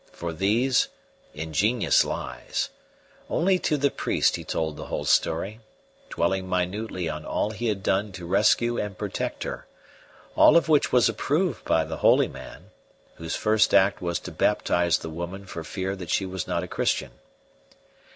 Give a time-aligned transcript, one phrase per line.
[0.13, 0.87] For these,
[1.35, 2.69] ingenious lies;
[3.29, 5.59] only to the priest he told the whole story,
[6.09, 9.67] dwelling minutely on all he had done to rescue and protect her;
[10.35, 12.71] all of which was approved by the holy man,
[13.17, 16.67] whose first act was to baptize the woman for fear that she was not a
[16.67, 17.11] Christian.